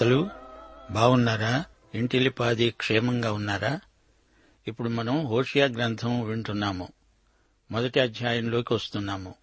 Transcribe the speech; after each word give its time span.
శ్రోతలు 0.00 0.30
బాగున్నారా 0.90 1.64
ఇంటిలిపాది 1.94 2.70
క్షేమంగా 2.70 3.32
ఉన్నారా? 3.32 3.80
ఇప్పుడు 4.68 4.88
మనం 4.88 5.26
హోషియా 5.26 5.66
గ్రంథం 5.66 6.24
వింటున్నాము. 6.24 6.88
మొదటి 7.70 8.00
అధ్యాయంలోకి 8.00 8.74
వస్తున్నాము. 8.74 9.34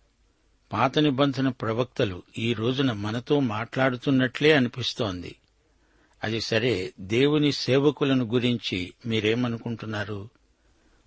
పాత 0.73 0.99
నిబంధన 0.99 1.49
ప్రవక్తలు 1.49 2.23
ఈ 2.37 2.53
రోజున 2.53 2.91
మనతో 2.91 3.39
మాట్లాడుతున్నట్లే 3.39 4.51
అనిపిస్తోంది. 4.51 5.35
అది 6.23 6.41
సరే 6.41 6.93
దేవుని 6.99 7.51
సేవకులను 7.51 8.25
గురించి 8.25 8.93
మీరేమనుకుంటున్నారు? 9.05 10.29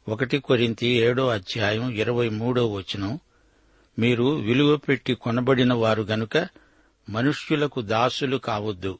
ఒకటి 0.08 0.38
కొరింతి 0.38 0.86
ఏడో 0.86 1.28
అధ్యాయం 1.28 1.90
ఇరవై 1.90 2.28
మూడో 2.28 2.72
వచనం 2.72 3.18
మీరు 3.98 4.24
విలువ 4.24 4.76
పెట్టి 4.76 5.14
కొనబడిన 5.14 5.74
వారు 5.74 6.02
గనుక 6.02 6.48
మనుష్యులకు 7.10 7.80
దాసులు 7.80 8.36
కావద్దు. 8.36 8.98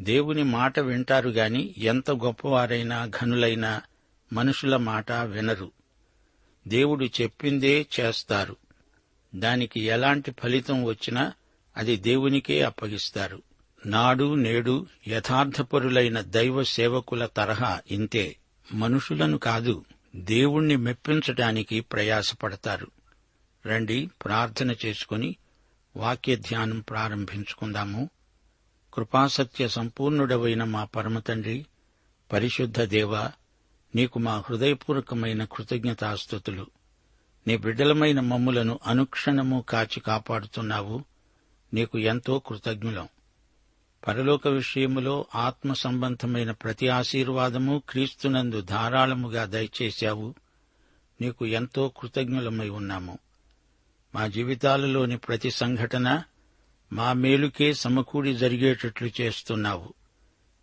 దేవుని 0.00 0.42
మాట 0.42 0.80
వింటారు 0.80 1.28
గాని 1.28 1.74
ఎంత 1.78 2.10
గొప్పవారైనా 2.10 3.06
ఘనులైనా 3.06 3.82
మనుషుల 4.32 4.76
మాట 4.76 5.12
వినరు. 5.12 5.70
దేవుడు 6.68 7.04
చెప్పిందే 7.04 7.86
చేస్తారు. 8.00 8.56
దానికి 9.34 9.80
ఎలాంటి 9.80 10.34
ఫలితం 10.42 10.84
వచ్చినా 10.84 11.32
అది 11.76 11.96
దేవునికే 11.96 12.62
అప్పగిస్తారు. 12.62 13.42
నాడు 13.86 14.34
నేడు 14.34 14.86
యథార్థపరులైన 15.08 16.20
దైవ 16.20 16.62
సేవకుల 16.62 17.26
తరహా 17.26 17.80
ఇంతే. 17.90 18.36
మనుషులను 18.74 19.38
కాదు 19.38 19.84
దేవుణ్ణి 20.16 20.76
మెప్పించటానికి 20.76 21.80
ప్రయాసపడతారు. 21.80 22.90
రండి 23.66 24.10
ప్రార్థన 24.24 24.74
చేసుకుని 24.86 25.36
వాక్య 25.96 26.36
ధ్యానం 26.36 26.80
ప్రారంభించుకుందాము. 26.80 28.10
కృపాసత్య 28.96 29.68
సంపూర్ణుడవైన 29.68 30.64
మా 30.64 30.84
పరమతండ్రి 30.84 31.66
పరిశుద్ధ 32.32 32.82
దేవ 32.82 33.30
నీకు 33.96 34.18
మా 34.18 34.44
హృదయపూర్వకమైన 34.50 35.44
కృతజ్ఞతాస్థుతులు 35.44 36.66
నీ 37.46 37.56
బిడ్డలమైన 37.56 38.20
మమ్ములను 38.20 38.78
అనుక్షణము 38.86 39.64
కాచి 39.68 40.00
కాపాడుతున్నావు. 40.00 41.04
నీకు 41.74 41.98
ఎంతో 41.98 42.38
కృతజ్ఞులం. 42.38 43.08
పరలోక 44.08 44.48
విషయములో 44.48 45.26
ఆత్మ 45.34 45.72
సంబంధమైన 45.72 46.50
ప్రతి 46.50 46.88
ఆశీర్వాదము 46.88 47.82
క్రీస్తునందు 47.88 48.60
ధారాళముగా 48.60 49.44
దయచేశావు. 49.44 50.34
నీకు 51.20 51.46
ఎంతో 51.46 51.88
కృతజ్ఞులమై 51.88 52.68
ఉన్నాము. 52.68 53.18
మా 54.14 54.26
జీవితాలలోని 54.26 55.16
ప్రతి 55.16 55.50
సంఘటన 55.50 56.22
మా 56.92 57.12
మేలుకే 57.12 57.74
సమకూడి 57.74 58.34
జరిగేటట్లు 58.34 59.10
చేస్తున్నావు. 59.20 59.94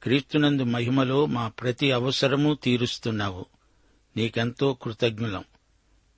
క్రీస్తునందు 0.04 0.64
మహిమలో 0.64 1.26
మా 1.26 1.48
ప్రతి 1.48 1.92
అవసరము 1.92 2.58
తీరుస్తున్నావు. 2.64 3.46
నీకెంతో 4.18 4.74
కృతజ్ఞులం. 4.74 5.44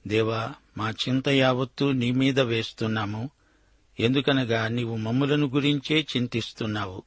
దేవా 0.08 0.54
మా 0.78 0.92
చింత 0.92 1.30
యావత్తూ 1.30 1.92
నీ 1.92 2.12
మీద 2.12 2.40
వేస్తున్నాము. 2.40 3.30
ఎందుకనగా 4.00 4.68
నీవు 4.68 4.96
మమ్ములను 4.96 5.48
గురించే 5.48 6.08
చింతిస్తున్నావు. 6.18 7.04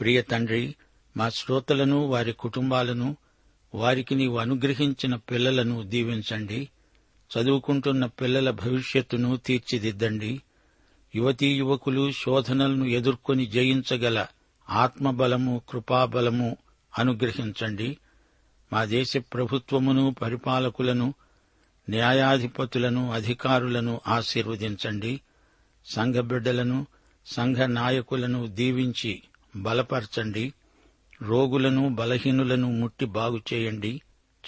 ప్రియ 0.00 0.22
తండ్రి 0.22 0.74
మా 1.16 1.28
శ్రోతలను 1.28 2.06
వారి 2.06 2.32
కుటుంబాలను 2.32 3.16
వారికి 3.74 4.14
నీవు 4.14 4.38
అనుగ్రహించిన 4.38 5.14
పిల్లలను 5.14 5.82
దీవించండి. 5.82 6.68
చదువుకుంటున్న 7.38 8.06
పిల్లల 8.06 8.50
భవిష్యత్తును 8.50 9.36
తీర్చిదిద్దండి. 9.36 10.42
యువతీ 11.14 11.54
యువకులు 11.54 12.10
శోధనలను 12.10 12.84
ఎదుర్కొని 12.84 13.46
జయించగల 13.46 14.26
ఆత్మబలము 14.70 15.62
కృపాబలము 15.68 16.56
అనుగ్రహించండి. 16.98 17.96
మా 18.72 18.84
దేశ 18.84 19.16
ప్రభుత్వమును 19.16 20.16
పరిపాలకులను 20.22 21.14
న్యాయాధిపతులను 21.90 23.12
అధికారులను 23.12 24.00
ఆశీర్వదించండి. 24.06 25.20
సంఘ 25.86 26.14
బిడ్డలను 26.14 26.86
సంఘ 27.26 27.56
నాయకులను 27.56 28.46
దీవించి 28.46 29.22
బలపరచండి. 29.56 30.52
రోగులను 31.22 31.88
బలహీనులను 31.88 32.72
ముట్టి 32.72 33.06
బాగు 33.06 33.40
చేయండి. 33.52 34.00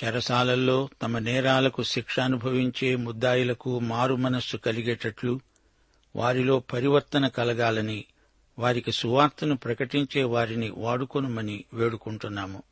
చెరసాలల్లో 0.04 0.88
తమ 1.02 1.18
నేరాలకు 1.18 1.82
శిక్ష 1.82 2.20
అనుభవించే 2.20 2.96
ముద్దాయిలకు 2.96 3.78
మారు 3.78 4.14
మనస్సు 4.14 4.56
కలిగేటట్లు 4.56 5.40
వారిలో 6.16 6.58
పరివర్తన 6.58 7.28
కలగాలని 7.28 8.04
వారికి 8.58 8.92
సువార్తను 8.92 9.56
ప్రకటించే 9.56 10.22
వారిని 10.22 10.70
వాడుకొనుమని 10.70 11.64
వేడుకుంటున్నాము. 11.72 12.62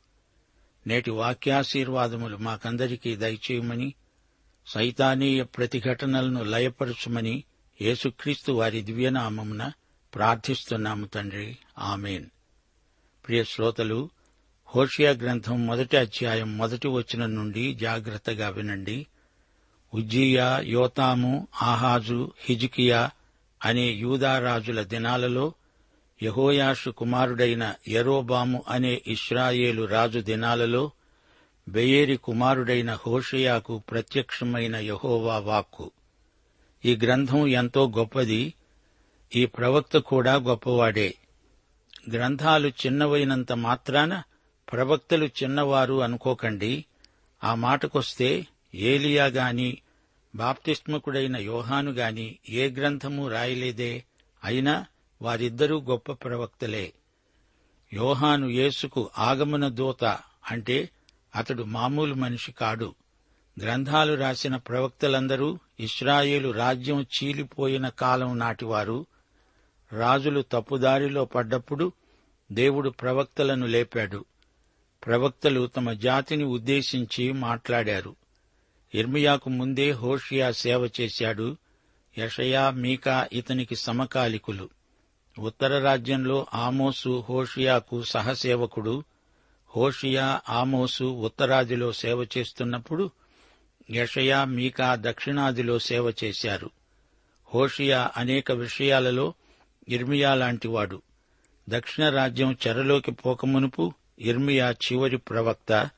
నేటి 0.87 1.11
వాక్యాశీర్వాదములు 1.11 2.37
మాకందరికీ 2.37 3.15
దయచేయమని 3.15 3.93
సైతానీయ 4.67 5.43
ప్రతిఘటనలను 5.43 6.43
లయపరచుమని 6.43 7.43
యేసుక్రీస్తు 7.81 8.51
వారి 8.51 8.81
దివ్యనామమున 8.81 9.71
ప్రార్థిస్తున్నాము 10.15 11.05
తండ్రి. 11.05 11.57
ఆమెన్. 11.79 12.25
ప్రియ 13.27 13.43
శ్రోతలు 13.43 14.09
హోషియా 14.75 15.11
గ్రంథం 15.11 15.65
మొదటి 15.65 15.97
అధ్యాయం 15.97 16.57
మొదటి 16.57 16.87
వచనం 16.87 17.35
నుండి 17.35 17.73
జాగ్రత్తగా 17.73 18.49
వినండి. 18.49 19.07
ఉజ్జియా 19.93 20.59
యోతాము 20.59 21.47
ఆహాజు 21.61 22.31
హిజికియా 22.39 23.09
అనే 23.65 23.81
యూదారాజుల 23.81 24.81
దినాలలో 24.81 25.53
యహోయాషు 26.23 26.89
కుమారుడైన 26.89 27.75
ఎరోబాము 27.87 28.63
అనే 28.67 29.01
ఇస్రాయేలు 29.07 29.83
రాజు 29.83 30.19
దినాలలో 30.19 30.91
బెయేరి 31.69 32.17
కుమారుడైన 32.17 32.97
హోషయాకు 33.07 33.83
ప్రత్యక్షమైన 33.91 34.75
యహోవా 34.75 35.37
వాక్కు. 35.37 35.91
ఈ 36.85 36.99
గ్రంథం 37.03 37.47
ఎంతో 37.47 37.89
గొప్పది 37.97 38.53
ఈ 39.35 39.45
ప్రవక్త 39.45 39.97
కూడా 39.97 40.35
గొప్పవాడే. 40.35 41.15
గ్రంథాలు 42.11 42.67
చిన్నవైనంత 42.67 43.53
మాత్రాన 43.53 44.23
ప్రవక్తలు 44.71 45.25
చిన్నవారు 45.25 46.03
అనుకోకండి. 46.03 46.85
ఆ 47.43 47.55
మాటకొస్తే 47.55 48.47
ఏలియా 48.75 49.25
గాని 49.25 49.77
బాప్తిస్మకుడైన 50.35 51.37
యోహాను 51.37 51.91
గాని 51.91 52.39
ఏ 52.49 52.69
గ్రంథము 52.69 53.29
రాయలేదే? 53.29 54.03
అయినా 54.43 54.85
వారిద్దరూ 55.21 55.81
గొప్ప 55.81 56.11
ప్రవక్తలే. 56.11 56.93
యోహాను 57.93 58.47
యేసుకు 58.47 59.09
ఆగమన 59.17 59.67
దూత 59.67 60.03
అంటే 60.51 60.89
అతడు 61.35 61.63
మామూలు 61.63 62.13
మనిషి 62.13 62.51
కాడు. 62.51 62.95
గ్రంథాలు 63.61 64.13
రాసిన 64.13 64.55
ప్రవక్తలందరూ 64.55 65.59
ఇస్రాయేలు 65.79 66.51
రాజ్యం 66.51 67.01
చీలిపోయిన 67.01 67.89
కాలం 67.89 68.39
నాటివారు 68.39 69.05
రాజులు 69.91 70.43
తప్పుదారిలో 70.51 71.25
పడ్డప్పుడు 71.25 71.91
దేవుడు 72.51 72.89
ప్రవక్తలను 72.89 73.65
లేపాడు. 73.65 74.25
ప్రవక్తలు 75.05 75.67
తమ 75.67 75.93
జాతిని 75.93 76.43
ఉద్దేశించి 76.43 77.31
మాట్లాడారు. 77.31 78.15
ఇర్మియాకు 78.93 79.49
ముందే 79.49 79.91
హోషియా 79.91 80.51
సేవ 80.51 80.89
చేశాడు. 81.01 81.57
యషయా 82.17 82.69
మీకా 82.69 83.27
ఇతనికి 83.33 83.75
సమకాలికులు. 83.75 84.69
ఉత్తర 85.39 85.79
రాజ్యంలో 85.79 86.47
ఆమోసు 86.53 87.25
హోషియాకు 87.29 88.03
సహసేవకుడు. 88.03 89.03
హోషియా 89.77 90.41
ఆమోసు 90.49 91.03
ఉత్తరాదిలో 91.03 91.91
సేవ 91.91 92.27
చేస్తున్నప్పుడు 92.37 93.11
యషయా 93.91 94.43
మీకా 94.43 94.97
దక్షిణాదిలో 95.01 95.79
సేవ 95.79 96.13
చేశారు. 96.23 96.69
హోషియా 97.55 98.11
అనేక 98.17 98.51
విషయాలలో 98.51 99.33
ఇర్మియా 99.89 100.33
లాంటివాడు. 100.33 101.01
దక్షిణ 101.69 102.09
రాజ్యం 102.09 102.57
చెరలోకి 102.67 103.11
పోకమునుపు 103.11 103.93
ఇర్మియా 104.19 104.71
చివరి 104.71 105.17
ప్రవక్త. 105.17 105.89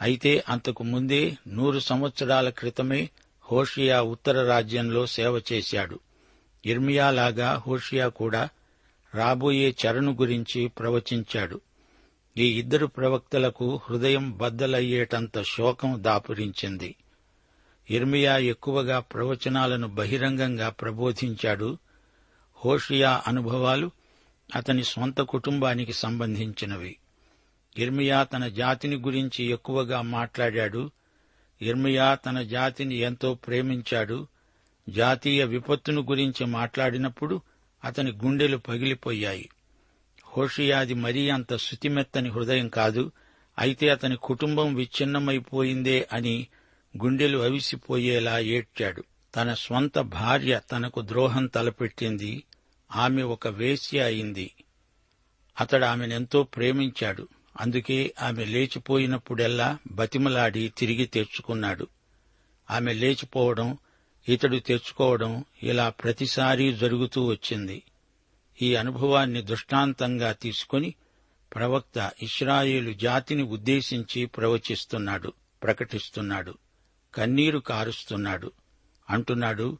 అయితే 0.00 0.44
అంతకు 0.48 0.82
ముందే 0.82 1.36
నూరు 1.48 1.78
సంవత్సరాల 1.78 2.48
క్రితమే 2.50 3.10
హోషియా 3.52 4.02
ఉత్తర 4.02 4.46
రాజ్యంలో 4.46 5.06
సేవ 5.06 5.42
చేశాడు. 5.52 6.00
ఇర్మియాలాగా 6.66 7.62
హోషియా 7.66 8.08
కూడా 8.08 8.48
రాబోయే 9.14 9.74
చరణు 9.86 10.12
గురించి 10.12 10.68
ప్రవచించాడు. 10.68 11.60
ఈ 12.38 12.58
ఇద్దరు 12.58 12.86
ప్రవక్తలకు 12.86 13.80
హృదయం 13.84 14.36
బద్దలయ్యేటంత 14.36 15.42
శోకం 15.42 15.94
దాపురించింది. 15.96 16.94
ఇర్మియా 17.90 18.36
ఎక్కువగా 18.36 19.00
ప్రవచనాలను 19.00 19.88
బహిరంగంగా 19.88 20.68
ప్రబోధించాడు. 20.68 21.78
హోషియా 22.64 23.22
అనుభవాలు 23.26 23.90
అతని 24.54 24.84
స్వంత 24.84 25.20
కుటుంబానికి 25.20 25.92
సంబంధించినవి. 25.92 26.96
ఇర్మియా 27.78 28.22
తన 28.22 28.48
జాతిని 28.48 28.96
గురించి 28.96 29.44
ఎక్కువగా 29.44 30.02
మాట్లాడాడు. 30.02 30.90
ఇర్మియా 31.62 32.14
తన 32.14 32.42
జాతిని 32.42 32.94
ఎంతో 32.94 33.34
ప్రేమించాడు. 33.34 34.26
జాతీయ 34.88 35.44
విపత్తును 35.44 36.02
గురించి 36.02 36.46
మాట్లాడినప్పుడు 36.46 37.40
అతని 37.84 38.12
గుండెలు 38.12 38.56
పగిలిపోయాయి. 38.56 39.48
హోషియాది 40.26 40.94
మరీ 40.94 41.28
అంత 41.28 41.56
శుతిమెత్తని 41.56 42.28
హృదయం 42.28 42.68
కాదు. 42.68 43.12
అయితే 43.58 43.88
అతని 43.88 44.16
కుటుంబం 44.16 44.74
విచ్ఛిన్నమైపోయిందే 44.74 46.08
అని 46.12 46.46
గుండెలు 47.04 47.38
అవిసిపోయేలా 47.38 48.38
ఏడ్చాడు. 48.38 49.04
తన 49.36 49.54
స్వంత 49.54 49.98
భార్య 49.98 50.60
తనకు 50.72 51.00
ద్రోహం 51.00 51.46
తలపెట్టింది. 51.46 52.42
ఆమె 52.92 53.22
ఒక 53.22 53.48
వేశ్య 53.48 54.00
అయింది. 54.00 54.50
అతడు 55.60 55.84
ఆమెనెంతో 55.84 56.42
ప్రేమించాడు. 56.42 57.28
అందుకే 57.60 58.14
ఆమె 58.22 58.44
లేచిపోయినప్పుడెల్లా 58.44 59.78
బతిమలాడి 59.92 60.72
తిరిగి 60.78 61.06
తెచ్చుకున్నాడు 61.06 61.86
ఆమె 62.70 62.92
లేచిపోవడం 62.92 63.78
ఇతడు 64.28 64.56
తెచ్చుకోవడం 64.56 65.44
ఇలా 65.62 65.88
ప్రతిసారీ 65.88 66.72
జరుగుతూ 66.72 67.26
వచ్చింది. 67.26 67.82
ఈ 68.62 68.74
అనుభవాన్ని 68.74 69.42
దృష్టాంతంగా 69.42 70.32
తీసుకుని 70.32 70.94
ప్రవక్త 71.54 72.12
ఇస్రాయేలు 72.22 72.92
జాతిని 72.92 73.42
ఉద్దేశించి 73.42 74.26
ప్రవచిస్తున్నాడు 74.26 75.32
ప్రకటిస్తున్నాడు 75.62 76.54
కన్నీరు 77.14 77.58
కారుస్తున్నాడు. 77.58 78.52
అంటున్నాడు 79.10 79.78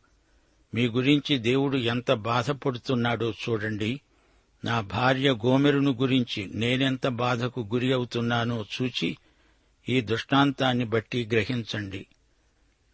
మీ 0.75 0.87
గురించి 0.87 1.39
దేవుడు 1.39 1.77
ఎంత 1.77 2.13
బాధపడుతున్నాడో 2.13 3.31
చూడండి. 3.31 4.01
నా 4.65 4.81
భార్య 4.81 5.33
గోమెరును 5.33 5.91
గురించి 5.91 6.51
నేనెంత 6.55 7.09
బాధకు 7.09 7.69
గురి 7.73 7.93
అవుతున్నానో 7.93 8.65
చూచి 8.83 9.17
ఈ 9.89 10.01
దృష్టాంతాన్ని 10.01 10.85
బట్టి 10.85 11.29
గ్రహించండి. 11.33 12.07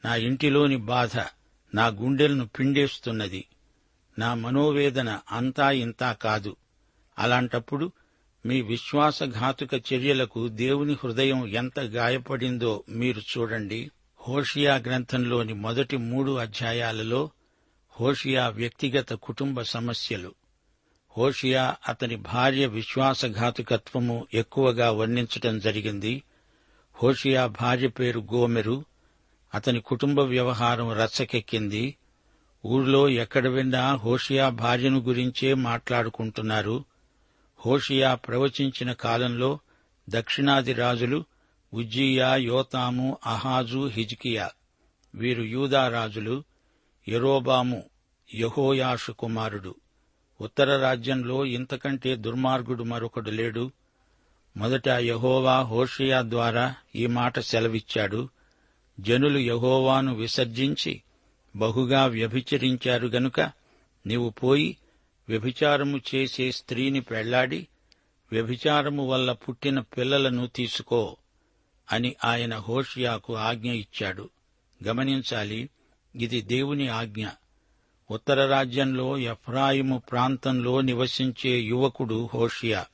నా 0.04 0.14
ఇంటిలోని 0.14 0.76
బాధ 0.76 1.18
నా 1.74 1.86
గుండెలను 1.86 2.46
పిండేస్తున్నది. 2.46 3.44
నా 4.18 4.34
మనోవేదన 4.34 5.18
అంతా 5.32 5.70
ఇంతా 5.70 6.12
కాదు. 6.12 6.56
అలాంటప్పుడు 7.18 7.92
మీ 8.46 8.62
విశ్వాసఘాతుక 8.62 9.74
చర్యలకు 9.74 10.48
దేవుని 10.48 10.92
హృదయం 10.92 11.46
ఎంత 11.46 11.80
గాయపడిందో 11.80 12.84
మీరు 12.88 13.18
చూడండి. 13.18 13.90
హోషియా 14.28 14.76
గ్రంథంలోని 14.76 15.52
మొదటి 15.52 15.96
మూడు 15.96 16.32
అధ్యాయాలలో 16.32 17.30
హోషియా 18.00 18.48
వ్యక్తిగత 18.48 19.12
కుటుంబ 19.12 19.62
సమస్యలు. 19.62 20.34
హోషియా 21.18 21.76
అతని 21.88 22.16
భార్య 22.16 22.66
విశ్వాసఘాతుకత్వము 22.66 24.26
ఎక్కువగా 24.34 24.90
వర్ణించటం 24.90 25.58
జరిగింది. 25.58 26.22
హోషియా 27.02 27.46
భార్య 27.46 27.88
పేరు 27.88 28.20
గోమెరు. 28.20 28.84
అతని 29.54 29.80
కుటుంబ 29.80 30.20
వ్యవహారం 30.20 30.92
రచ్చకెక్కింది. 30.92 31.96
ఊళ్ళో 32.66 33.08
ఎక్కడ 33.08 33.48
విన్నా 33.48 33.96
హోషియా 33.96 34.48
భార్యను 34.48 35.00
గురించే 35.00 35.54
మాట్లాడుకుంటున్నారు. 35.54 36.84
హోషియా 37.66 38.14
ప్రవచించిన 38.14 38.92
కాలంలో 38.92 39.58
దక్షిణాది 40.10 40.72
రాజులు 40.72 41.24
ఉజ్జియా 41.74 42.36
యోతాము 42.36 43.18
అహాజు 43.26 43.86
హిజ్కియా. 43.88 44.50
వీరు 45.14 45.42
యూదా 45.42 45.88
రాజులు 45.88 46.44
యరోబాము 47.08 47.82
యహోయాషు 48.34 49.12
కుమారుడు. 49.12 49.74
ఉత్తర 50.40 50.80
రాజ్యంలో 50.80 51.44
ఇంతకంటే 51.44 52.16
దుర్మార్గుడు 52.16 52.82
మరొకడు 52.82 53.30
లేడు. 53.30 53.70
మొదట 54.56 54.88
యహోవా 54.88 55.62
హోషియా 55.62 56.22
ద్వారా 56.22 56.74
ఈ 56.96 57.06
మాట 57.06 57.38
సెలవిచ్చాడు. 57.38 58.28
జనులు 59.00 59.38
యహోవాను 59.38 60.14
విసర్జించి 60.14 61.02
బహుగా 61.56 62.06
వ్యభిచరించారు 62.06 63.08
గనుక 63.08 63.40
నీవు 64.06 64.30
పోయి 64.30 64.76
వ్యభిచారము 65.28 66.00
చేసే 66.14 66.52
స్త్రీని 66.52 67.00
పెళ్ళాడి 67.00 67.68
వ్యభిచారము 68.32 69.06
వల్ల 69.06 69.32
పుట్టిన 69.32 69.80
పిల్లలను 69.80 70.46
తీసుకో 70.46 71.16
అని 71.92 72.16
ఆయన 72.24 72.56
హోషియాకు 72.58 73.36
ఆజ్ఞ 73.36 73.72
ఇచ్చాడు. 73.72 74.30
గమనించాలి 74.86 75.70
ఇది 76.16 76.40
దేవుని 76.40 76.88
ఆజ్ఞ. 76.88 77.26
ఉత్తర 78.10 78.46
రాజ్యంలో 78.46 79.18
ఎఫ్రాయిము 79.18 80.02
ప్రాంతంలో 80.10 80.80
నివసించే 80.80 81.50
యువకుడు 81.50 82.28
హోషియా. 82.34 82.86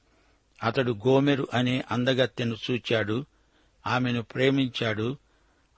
అతడు 0.62 0.92
గోమెరు 0.92 1.48
అనే 1.54 1.84
అందగత్తెను 1.90 2.56
చూచాడు 2.70 3.26
ఆమెను 3.86 4.22
ప్రేమించాడు 4.22 5.16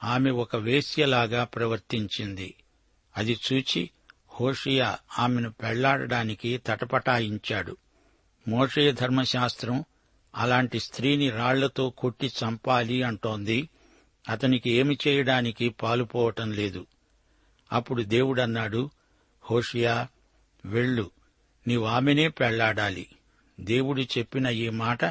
ఆమె 0.04 0.30
ఒక 0.30 0.56
వేశ్యలాగా 0.56 1.44
ప్రవర్తించింది. 1.44 2.54
అది 3.16 3.38
చూచి 3.52 3.90
హోషియా 4.40 4.98
ఆమెను 5.18 5.50
పెళ్ళాడడానికి 5.50 6.60
తటపటాయించాడు. 6.66 7.76
మోషయ 8.48 8.92
ధర్మశాస్త్రం 8.92 9.84
అలాంటి 10.34 10.80
స్త్రీని 10.80 11.30
రాళ్ళతో 11.30 11.90
కొట్టి 11.90 12.26
చంపాలి 12.26 13.02
అంటోంది 13.02 13.68
అతనికి 14.28 14.70
ఏమి 14.70 14.98
చేయడానికి 15.08 15.68
పాలుపోవటం 15.68 16.52
లేదు. 16.52 16.86
అప్పుడు 17.72 18.02
దేవుడన్నాడు 18.02 18.90
హోషియా 19.50 20.08
వెళ్ళు. 20.64 21.10
నీవు 21.68 21.84
ఆమెనే 21.84 22.28
పెళ్ళాడాలి. 22.28 23.06
దేవుడు 23.60 24.02
చెప్పిన 24.02 24.46
ఈ 24.46 24.68
మాట 24.68 25.04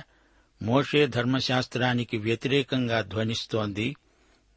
మోషే 0.62 1.08
ధర్మశాస్త్రానికి 1.08 2.18
వ్యతిరేకంగా 2.18 3.02
ధ్వనిస్తోంది. 3.02 3.96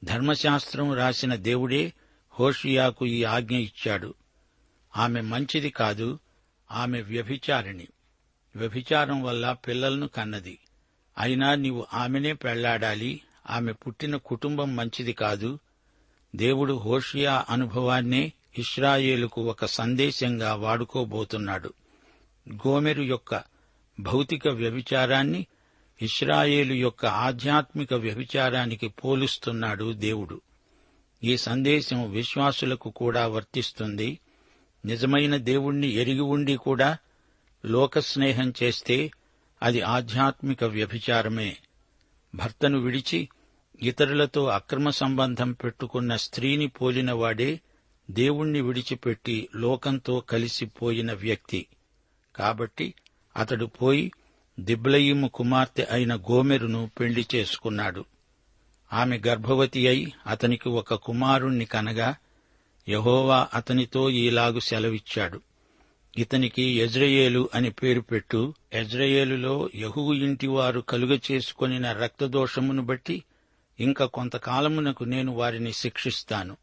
ధర్మశాస్త్రం 0.04 0.94
రాసిన 0.94 1.34
దేవుడే 1.34 1.92
హోషియాకు 2.40 3.06
ఈ 3.06 3.24
ఆజ్ఞ 3.24 3.56
ఇచ్చాడు. 3.56 4.14
ఆమె 4.96 5.20
మంచిది 5.20 5.70
కాదు 5.70 6.18
ఆమె 6.70 7.00
వ్యభిచారిణి. 7.00 7.88
వ్యభిచారం 8.56 9.22
వల్ల 9.22 9.52
పిల్లలను 9.52 10.08
కన్నది. 10.08 10.58
అయినా 11.18 11.54
నీవు 11.54 11.86
ఆమెనే 11.94 12.32
పెళ్ళాడాలి 12.32 13.20
ఆమె 13.50 13.72
పుట్టిన 13.72 14.16
కుటుంబం 14.16 14.76
మంచిది 14.76 15.12
కాదు. 15.12 15.58
దేవుడు 16.36 16.72
హోషియా 16.72 17.46
అనుభవాన్నే 17.50 18.32
ఇస్రాయేలుకు 18.58 19.42
ఒక 19.42 19.64
సందేశంగా 19.64 20.54
వాడుకోబోతున్నాడు. 20.54 21.72
గోమెరు 22.52 23.02
యొక్క 23.02 23.42
భౌతిక 24.00 24.48
వ్యభిచారాన్ని 24.48 25.46
ఇస్రాయేలు 26.02 26.74
యొక్క 26.74 27.06
ఆధ్యాత్మిక 27.06 27.94
వ్యభిచారానికి 27.94 28.88
పోలుస్తున్నాడు 28.88 29.92
దేవుడు. 29.92 30.40
ఈ 31.24 31.36
సందేశం 31.36 32.10
విశ్వాసులకు 32.10 32.90
కూడా 32.90 33.26
వర్తిస్తుంది. 33.26 34.18
నిజమైన 34.84 35.36
దేవుణ్ణి 35.36 35.88
ఎరిగి 35.88 36.20
ఉండి 36.20 36.56
కూడా 36.56 36.98
లోకస్నేహం 37.64 38.52
చేస్తే 38.62 39.10
అది 39.62 39.80
ఆధ్యాత్మిక 39.80 40.64
వ్యభిచారమే. 40.64 41.56
భర్తను 42.34 42.78
విడిచి 42.78 43.28
ఇతరులతో 43.82 44.46
అక్రమ 44.46 44.90
సంబంధం 44.90 45.52
పెట్టుకున్న 45.52 46.16
స్త్రీని 46.16 46.66
పోలినవాడే 46.66 47.60
దేవుణ్ణి 48.10 48.60
విడిచిపెట్టి 48.60 49.48
లోకంతో 49.56 50.20
కలిసిపోయిన 50.20 51.12
వ్యక్తి. 51.12 51.66
కాబట్టి 52.36 52.94
అతడు 53.36 53.66
పోయి 53.66 54.12
దిబ్లయిము 54.60 55.28
కుమార్తె 55.28 55.86
అయిన 55.90 56.16
గోమెరును 56.16 56.90
పెళ్ళి 57.00 57.26
చేసుకున్నాడు. 57.34 58.04
ఆమె 58.92 59.20
గర్భవతి 59.26 59.88
అయి 59.88 60.12
అతనికి 60.26 60.68
ఒక 60.68 60.94
కుమారుణ్ణి 60.94 61.64
కనగా 61.64 62.16
యహోవా 62.88 63.48
అతనితో 63.54 64.10
ఈలాగు 64.10 64.60
సెలవిచ్చాడు. 64.60 65.40
ఇతనికి 66.18 66.80
యజ్రయేలు 66.80 67.48
అని 67.54 67.70
పేరు 67.70 68.00
పెట్టు 68.00 68.54
యజ్రయేలులో 68.74 69.70
యహువు 69.74 70.12
ఇంటివారు 70.12 70.80
కలుగ 70.80 71.18
చేసుకొనిన 71.30 71.92
రక్తదోషమును 71.92 72.82
బట్టి 72.82 73.24
ఇంక 73.80 74.04
కొంతకాలమునకు 74.04 75.04
నేను 75.04 75.32
వారిని 75.32 75.72
శిక్షిస్తాను. 75.72 76.56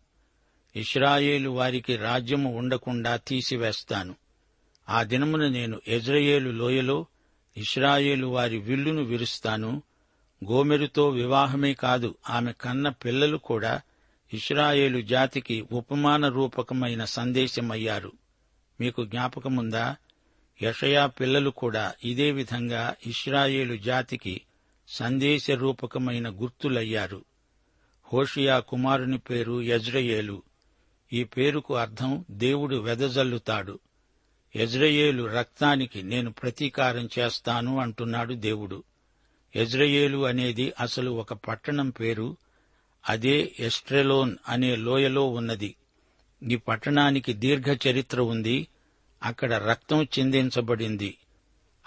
ఇస్రాయేలు 0.75 1.49
వారికి 1.49 1.95
రాజ్యము 1.95 2.57
ఉండకుండా 2.57 3.15
తీసివేస్తాను. 3.15 4.15
ఆ 4.89 5.03
దినమున 5.03 5.47
నేను 5.47 5.81
యజ్రయేలు 5.87 6.49
లోయలో 6.49 7.05
ఇస్రాయేలు 7.57 8.27
వారి 8.27 8.57
విల్లును 8.57 9.03
విరుస్తాను. 9.03 9.83
గోమెరుతో 10.51 11.09
వివాహమే 11.09 11.73
కాదు 11.73 12.15
ఆమె 12.29 12.53
కన్న 12.61 12.89
పిల్లలు 12.89 13.37
కూడా 13.37 13.81
ఇస్రాయేలు 14.33 15.01
జాతికి 15.01 15.65
ఉపమాన 15.71 16.27
రూపకమైన 16.27 17.05
సందేశమయ్యారు. 17.05 18.11
మీకు 18.81 19.05
జ్ఞాపకముందా? 19.05 19.95
యషయా 20.61 21.05
పిల్లలు 21.05 21.49
కూడా 21.49 21.93
ఇదే 22.03 22.31
విధంగా 22.31 22.95
ఇస్రాయేలు 23.07 23.77
జాతికి 23.77 24.41
సందేశ 24.87 25.51
రూపకమైన 25.51 26.29
గుర్తులయ్యారు. 26.29 27.25
హోషియా 28.13 28.59
కుమారుని 28.59 29.17
పేరు 29.17 29.61
యజ్రయేలు. 29.61 30.43
ఈ 31.13 31.23
పేరుకు 31.23 31.75
అర్థం 31.75 32.25
దేవుడు 32.31 32.75
వెదజల్లుతాడు. 32.75 33.79
ఎజ్రయేలు 34.55 35.23
రక్తానికి 35.23 36.03
నేను 36.03 36.31
ప్రతీకారం 36.31 37.09
చేస్తాను 37.19 37.79
అంటున్నాడు 37.79 38.33
దేవుడు. 38.33 38.83
ఎజ్రయేలు 39.55 40.25
అనేది 40.25 40.73
అసలు 40.79 41.11
ఒక 41.11 41.33
పట్టణం 41.33 41.89
పేరు 41.89 42.37
అదే 43.09 43.55
ఎస్ట్రెలోన్ 43.59 44.37
అనే 44.49 44.75
లోయలో 44.75 45.29
ఉన్నది. 45.29 45.75
ఈ 46.49 46.55
పట్టణానికి 46.55 47.33
దీర్ఘ 47.33 47.77
చరిత్ర 47.87 48.21
ఉంది 48.21 48.67
అక్కడ 49.23 49.53
రక్తం 49.53 50.03
చెందించబడింది. 50.03 51.17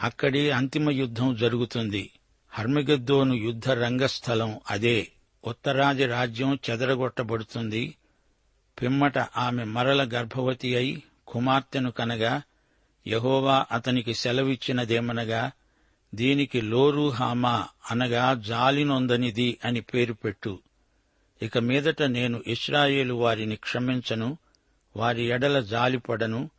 అక్కడే 0.00 0.50
అంతిమ 0.50 0.90
యుద్ధం 0.90 1.34
జరుగుతుంది. 1.34 2.10
హర్మగద్దోను 2.52 3.34
యుద్ధ 3.34 3.70
రంగస్థలం 3.70 4.60
అదే. 4.70 5.08
ఉత్తరాది 5.46 6.06
రాజ్యం 6.06 6.58
చెదరగొట్టబడుతుంది. 6.70 7.94
పిమ్మట 8.82 9.18
ఆమె 9.18 9.64
మరల 9.64 10.10
గర్భవతి 10.14 10.76
అయి 10.76 11.02
కుమార్తెను 11.28 11.90
కనగా 11.90 12.42
యహోవా 13.08 13.66
అతనికి 13.72 14.14
సెలవిచ్చినదేమనగా 14.14 15.50
దీనికి 16.14 16.60
లోరు 16.60 17.08
హామా 17.08 17.68
అనగా 17.90 18.34
జాలినొందనిది 18.34 19.58
అని 19.64 19.80
పేరు 19.80 20.12
పెట్టు. 20.12 20.58
ఇక 21.42 21.58
మీదట 21.58 22.02
నేను 22.02 22.42
ఇస్రాయేలు 22.46 23.14
వారిని 23.14 23.56
క్షమించను 23.56 24.38
వారి 24.96 25.24
ఎడల 25.24 25.60
జాలిపడను 25.60 26.50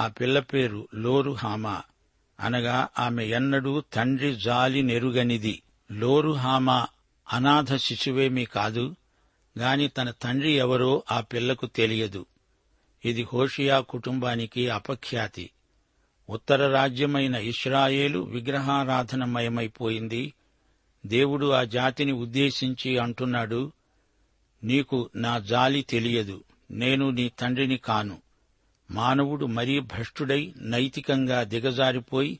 ఆ 0.00 0.08
పిల్ల 0.08 0.38
పేరు 0.38 0.88
లోరు 0.94 1.30
హామా 1.30 1.82
అనగా 2.40 2.88
ఆమె 2.98 3.26
ఎన్నడూ 3.26 3.82
తండ్రి 3.92 4.36
జాలి 4.36 4.82
నెరుగనిది. 4.82 5.62
లోరు 5.92 6.30
హామా 6.30 6.86
అనాథ 7.32 7.74
శిశువేమీ 7.74 8.44
కాదు 8.44 8.94
గాని 9.58 9.88
తన 9.88 10.10
తండ్రి 10.10 10.52
ఎవరో 10.52 11.02
ఆ 11.12 11.20
పిల్లకు 11.20 11.66
తెలియదు. 11.66 12.26
ఇది 13.04 13.26
హోషియా 13.32 13.80
కుటుంబానికి 13.80 14.70
అపఖ్యాతి. 14.70 15.50
ఉత్తర 16.30 16.72
రాజ్యమైన 16.72 17.34
ఇస్రాయేలు 17.34 18.18
విగ్రహారాధనమయమైపోయింది. 18.18 20.32
దేవుడు 21.06 21.50
ఆ 21.50 21.64
జాతిని 21.64 22.12
ఉద్దేశించి 22.12 22.98
అంటున్నాడు 22.98 23.72
నీకు 24.64 25.10
నా 25.16 25.38
జాలి 25.38 25.82
తెలియదు. 25.82 26.44
నేను 26.70 27.10
నీ 27.10 27.28
తండ్రిని 27.28 27.76
కాను. 27.76 28.18
మానవుడు 28.90 29.46
మరీ 29.46 29.80
భ్రష్టుడై 29.80 30.52
నైతికంగా 30.56 31.42
దిగజారిపోయి 31.42 32.38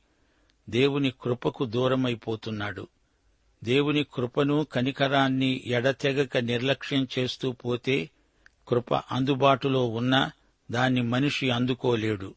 దేవుని 0.70 1.10
కృపకు 1.10 1.64
దూరమైపోతున్నాడు. 1.64 2.88
దేవుని 3.64 4.04
కృపను 4.04 4.66
కనికరాన్ని 4.72 5.62
ఎడతెగక 5.66 6.36
నిర్లక్ష్యం 6.36 7.08
చేస్తూ 7.18 7.52
పోతే 7.52 8.10
కృప 8.68 8.94
అందుబాటులో 8.94 9.86
ఉన్నా 9.86 10.30
దాన్ని 10.70 11.02
మనిషి 11.02 11.50
అందుకోలేడు. 11.50 12.34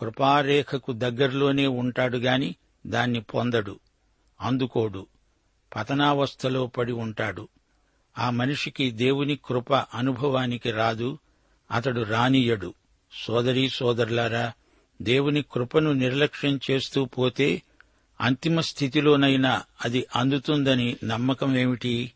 కృపారేఖకు 0.00 0.92
దగ్గరలోనే 0.92 1.66
ఉంటాడు 1.66 2.18
గాని 2.18 2.54
దాన్ని 2.86 3.20
పొందడు 3.20 3.80
అందుకోడు 4.40 5.06
పతనావస్థలో 5.76 6.66
పడి 6.66 6.92
ఉంటాడు. 6.92 7.48
ఆ 8.18 8.30
మనిషికి 8.30 8.90
దేవుని 8.90 9.38
కృప 9.44 9.74
అనుభవానికి 9.74 10.70
రాదు 10.70 11.18
అతడు 11.70 12.00
రానియడు. 12.00 12.74
సోదరీ 13.12 13.68
సోదరులారా 13.68 14.52
దేవుని 15.02 15.42
కృపను 15.42 15.92
నిర్లక్ష్యం 15.92 16.60
చేస్తూ 16.70 17.04
పోతే 17.04 17.62
అంతిమ 18.20 18.60
స్థితిలోనైనా 18.60 19.62
అది 19.84 20.06
అందుతుందని 20.16 20.96
నమ్మకమేమిటి 21.04 22.12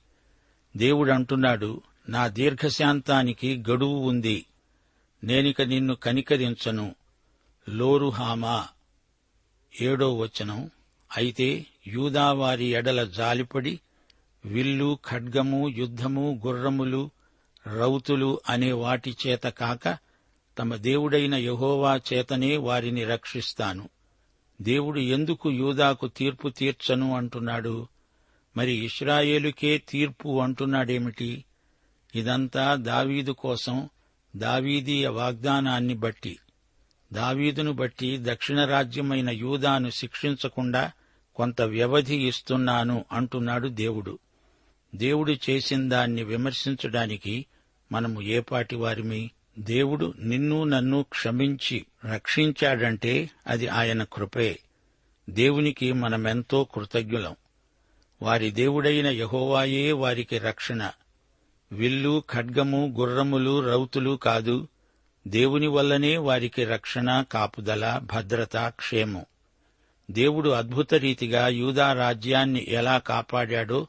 దేవుడంటున్నాడు 0.76 1.80
నా 2.08 2.28
దీర్ఘశాంతానికి 2.28 3.64
గడువు 3.70 3.98
ఉంది. 3.98 4.46
నేనిక 5.24 5.62
నిన్ను 5.62 5.94
కనికరించను. 5.94 6.94
లోరుహామా 7.68 8.68
ఏడో 9.80 10.14
వచనం. 10.14 10.70
అయితే 11.16 11.66
యూదావారి 11.86 12.64
ఎడల 12.64 13.04
జాలిపడి 13.04 13.80
విల్లు 14.44 14.98
ఖడ్గము 15.08 15.68
యుద్ధము 15.68 16.40
గుర్రములు 16.46 17.10
రౌతులు 17.66 18.40
అనే 18.48 18.72
వాటి 18.72 19.16
చేత 19.26 19.42
కాక 19.42 19.98
తమ 20.58 20.76
దేవుడైన 20.76 21.34
యహోవా 21.34 22.00
చేతనే 22.12 22.56
వారిని 22.56 23.04
రక్షిస్తాను. 23.04 23.88
దేవుడు 24.62 25.00
ఎందుకు 25.00 25.50
యూదాకు 25.50 26.08
తీర్పు 26.08 26.48
తీర్చను 26.48 27.16
అంటున్నాడు? 27.16 27.86
మరి 28.56 28.72
ఇస్రాయేలుకే 28.72 29.78
తీర్పు 29.78 30.40
అంటున్నాడేమిటి? 30.40 31.44
ఇదంతా 32.14 32.74
దావీదు 32.74 33.32
కోసం 33.32 33.88
దావీదీయ 34.36 35.08
వాగ్దానాన్ని 35.08 35.94
బట్టి. 35.94 36.38
దావీదును 37.12 37.72
బట్టి 37.72 38.18
దక్షిణ 38.20 38.64
రాజ్యమైన 38.64 39.30
యూదాను 39.30 39.90
శిక్షించకుండా 39.90 40.92
కొంత 41.34 41.62
వ్యవధి 41.62 42.28
ఇస్తున్నాను 42.28 43.04
అంటున్నాడు 43.12 43.68
దేవుడు. 43.68 44.18
దేవుడు 44.94 45.34
చేసిన 45.50 45.88
దాన్ని 45.88 46.24
విమర్శించడానికి 46.24 47.46
మనము 47.92 48.22
ఏపాటి 48.22 48.76
వారిమి? 48.76 49.30
దేవుడు 49.58 50.14
నిన్ను 50.18 50.64
నన్ను 50.64 51.02
క్షమించి 51.02 51.86
రక్షించాడంటే 52.04 53.30
అది 53.46 53.68
ఆయన 53.68 54.02
కృపే. 54.02 54.58
దేవునికి 55.30 55.92
మనమెంతో 55.92 56.64
కృతజ్ఞులం. 56.64 57.36
వారి 58.22 58.50
దేవుడైన 58.50 59.06
యహోవాయే 59.06 59.92
వారికి 59.92 60.38
రక్షణ. 60.38 60.90
విల్లు 61.72 62.22
ఖడ్గము 62.30 62.94
గుర్రములు 62.98 63.60
రౌతులు 63.60 64.16
కాదు. 64.16 64.68
దేవుని 65.28 65.66
వల్లనే 65.66 66.16
వారికి 66.16 66.64
రక్షణ 66.64 67.24
కాపుదల 67.32 68.00
భద్రత 68.02 68.56
క్షేమం. 68.56 69.24
దేవుడు 70.10 70.50
అద్భుత 70.50 70.94
రీతిగా 70.94 71.48
యూదా 71.48 71.92
రాజ్యాన్ని 71.92 72.66
ఎలా 72.68 72.98
కాపాడాడో 72.98 73.86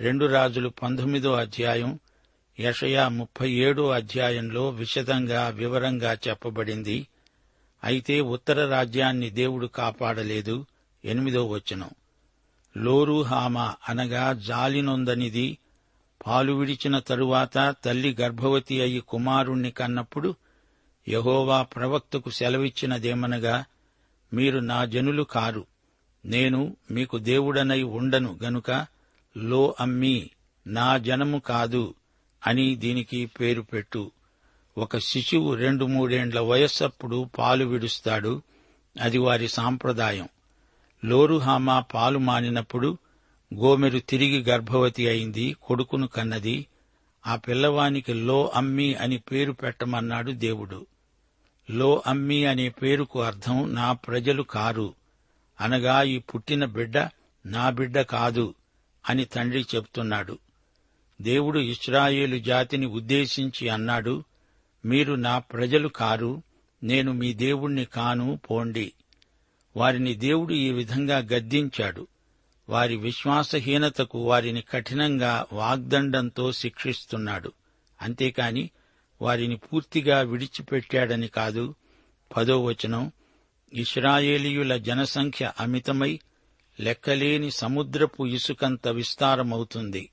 రెండు 0.00 0.26
రాజులు 0.26 0.68
పంతొమ్మిదో 0.68 1.32
అధ్యాయం 1.32 1.98
యషయా 2.60 3.08
ముప్పై 3.08 3.50
ఏడో 3.50 3.90
అధ్యాయంలో 3.90 4.68
విశదంగా 4.68 5.48
వివరంగా 5.48 6.18
చెప్పబడింది. 6.28 7.06
అయితే 7.84 8.20
ఉత్తర 8.20 8.70
రాజ్యాన్ని 8.70 9.30
దేవుడు 9.30 9.66
కాపాడలేదు. 9.66 10.66
ఎనిమిదో 11.04 11.46
వచనం. 11.46 11.90
లోరు 12.76 13.22
హామా 13.22 13.74
అనగా 13.88 14.32
జాలినొందనిది. 14.32 15.58
పాలు 16.26 16.52
విడిచిన 16.52 16.98
తరువాత 16.98 17.74
తల్లి 17.84 18.16
గర్భవతి 18.20 18.80
అయి 18.80 19.00
కుమారుణ్ణి 19.00 19.70
కన్నప్పుడు 19.70 20.34
యహోవా 21.08 21.62
ప్రవక్తకు 21.62 22.30
సెలవిచ్చినదేమనగా 22.30 23.64
మీరు 24.32 24.58
నా 24.58 24.84
జనులు 24.84 25.22
కారు. 25.22 25.66
నేను 26.24 26.76
మీకు 26.90 27.18
దేవుడనై 27.18 27.82
ఉండను 27.82 28.38
గనుక 28.42 28.86
లో 29.36 29.74
అమ్మి 29.80 30.30
నా 30.66 30.98
జనము 30.98 31.38
కాదు 31.38 31.94
అని 32.46 32.76
దీనికి 32.76 33.26
పేరు 33.26 33.62
పెట్టు. 33.62 34.10
ఒక 34.78 34.98
శిశువు 34.98 35.54
రెండు 35.54 35.84
మూడేండ్ల 35.84 36.40
వయస్సప్పుడు 36.40 37.28
పాలు 37.38 37.64
విడుస్తాడు. 37.64 38.42
అది 39.00 39.18
వారి 39.18 39.48
సాంప్రదాయం. 39.48 40.28
లోరుహామా 41.04 41.80
పాలు 41.80 42.18
మానినప్పుడు 42.18 42.98
గోమెరు 43.54 43.98
తిరిగి 43.98 44.42
గర్భవతి 44.42 45.08
అయింది 45.08 45.56
కొడుకును 45.62 46.06
కన్నది. 46.06 46.66
ఆ 47.26 47.36
పిల్లవానికి 47.36 48.14
లో 48.14 48.52
అమ్మి 48.54 48.94
అని 48.94 49.18
పేరు 49.18 49.52
పెట్టమన్నాడు 49.52 50.30
దేవుడు. 50.30 50.86
లో 51.70 52.02
అమ్మి 52.06 52.46
అనే 52.46 52.68
పేరుకు 52.68 53.22
అర్థం 53.22 53.74
నా 53.74 53.92
ప్రజలు 53.92 54.42
కారు. 54.42 54.94
అనగా 55.60 56.02
ఈ 56.02 56.18
పుట్టిన 56.18 56.64
బిడ్డ 56.64 56.98
నా 57.46 57.70
బిడ్డ 57.70 58.00
కాదు 58.00 58.54
అని 59.08 59.24
తండ్రి 59.24 59.66
చెప్తున్నాడు. 59.74 60.38
దేవుడు 61.22 61.58
ఇస్రాయేలు 61.58 62.38
జాతిని 62.38 62.86
ఉద్దేశించి 62.86 63.68
అన్నాడు 63.68 64.24
మీరు 64.84 65.14
నా 65.14 65.38
ప్రజలు 65.38 65.88
కారు 65.88 66.42
నేను 66.82 67.12
మీ 67.12 67.32
దేవుణ్ణి 67.32 67.84
కాను 67.84 68.40
పోండి. 68.50 68.92
వారిని 69.76 70.14
దేవుడు 70.14 70.54
ఈ 70.54 70.70
విధంగా 70.70 71.18
గద్దించాడు. 71.18 72.06
వారి 72.68 72.96
విశ్వాసహీనతకు 72.96 74.18
వారిని 74.18 74.60
కఠినంగా 74.60 75.46
వాగ్దండంతో 75.52 76.52
శిక్షిస్తున్నాడు. 76.52 77.52
అంతేకాని 78.02 78.70
వారిని 79.22 79.56
పూర్తిగా 79.56 80.20
విడిచిపెట్టాడని 80.20 81.28
కాదు. 81.28 81.74
పదో 82.36 82.64
వచనం 82.64 83.12
ఇస్రాయేలీయుల 83.72 84.76
జనసంఖ్య 84.76 85.52
అమితమై 85.60 86.20
లెక్కలేని 86.80 87.50
సముద్రపు 87.50 88.26
ఇసుకంత 88.26 88.88
విస్తారమవుతుంది. 88.88 90.10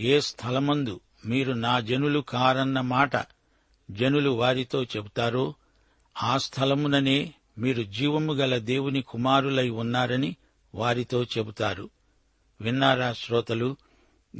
ఏ 0.00 0.20
స్థలమందు 0.20 1.00
మీరు 1.26 1.52
నా 1.52 1.80
జనులు 1.80 2.20
కారన్న 2.20 2.80
మాట 2.80 3.39
జనులు 3.90 4.30
వారితో 4.30 4.84
చెబుతారో 4.84 5.54
ఆ 6.22 6.38
స్థలముననే 6.38 7.34
మీరు 7.58 7.82
జీవము 7.82 8.32
గల 8.32 8.58
దేవుని 8.58 9.02
కుమారులై 9.02 9.68
ఉన్నారని 9.68 10.36
వారితో 10.74 11.24
చెబుతారు. 11.24 11.90
విన్నారా 12.60 13.12
శ్రోతలు 13.12 13.76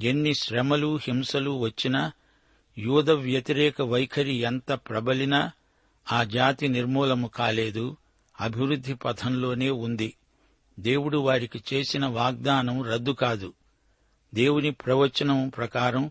ఎన్ని 0.02 0.34
శ్రమలు 0.34 0.98
హింసలు 1.02 1.58
వచ్చినా 1.58 2.12
యూద 2.78 3.10
వ్యతిరేక 3.10 3.82
వైఖరి 3.82 4.34
ఎంత 4.34 4.72
ప్రబలినా 4.72 5.50
ఆ 6.12 6.24
జాతి 6.24 6.68
నిర్మూలము 6.68 7.28
కాలేదు 7.28 7.96
అభివృద్ధి 8.40 8.94
పథంలోనే 8.94 9.70
ఉంది. 9.70 10.14
దేవుడు 10.80 11.18
వారికి 11.18 11.62
చేసిన 11.74 12.06
వాగ్దానం 12.06 12.82
రద్దు 12.82 13.10
కాదు. 13.10 13.52
దేవుని 14.34 14.70
ప్రవచనం 14.70 15.48
ప్రకారం 15.48 16.10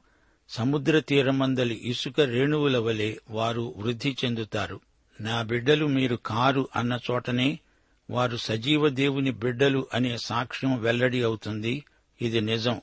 సముద్ర 0.51 1.00
తీరమందలి 1.00 1.82
ఇసుక 1.84 2.20
రేణువుల 2.20 2.77
వలె 2.77 3.15
వారు 3.29 3.74
వృద్ధి 3.77 4.15
చెందుతారు. 4.25 4.79
నా 5.22 5.41
బిడ్డలు 5.41 5.86
మీరు 5.86 6.15
కారు 6.15 6.70
అన్న 6.75 7.00
చోటనే 7.12 7.60
వారు 8.10 8.38
సజీవ 8.38 8.89
దేవుని 8.89 9.32
బిడ్డలు 9.32 9.88
అనే 9.94 10.18
సాక్ష్యం 10.18 10.79
వెల్లడి 10.79 11.24
అవుతుంది. 11.24 11.84
ఇది 12.22 12.41
నిజం. 12.41 12.82